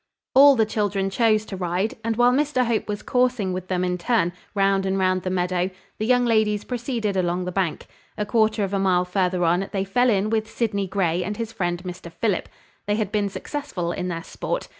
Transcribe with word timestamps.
All 0.33 0.55
the 0.55 0.65
children 0.65 1.11
chose 1.11 1.45
to 1.45 1.55
ride; 1.55 1.93
and, 2.03 2.15
while 2.15 2.31
Mr 2.31 2.65
Hope 2.65 2.87
was 2.87 3.03
coursing 3.03 3.53
with 3.53 3.67
them 3.67 3.83
in 3.83 3.99
turn, 3.99 4.33
round 4.55 4.83
and 4.83 4.97
round 4.97 5.21
the 5.21 5.29
meadow, 5.29 5.69
the 5.99 6.07
young 6.07 6.25
ladies 6.25 6.63
proceeded 6.63 7.15
along 7.15 7.45
the 7.45 7.51
bank. 7.51 7.85
A 8.17 8.25
quarter 8.25 8.63
of 8.63 8.73
a 8.73 8.79
mile 8.79 9.05
further 9.05 9.43
on, 9.45 9.69
they 9.71 9.83
fell 9.83 10.09
in 10.09 10.31
with 10.31 10.49
Sydney 10.49 10.87
Grey 10.87 11.23
and 11.23 11.37
his 11.37 11.51
friend 11.53 11.83
Mr 11.83 12.11
Philip. 12.11 12.49
They 12.87 12.95
had 12.95 13.11
been 13.11 13.29
successful 13.29 13.91
in 13.91 14.07
their 14.07 14.23
sport. 14.23 14.69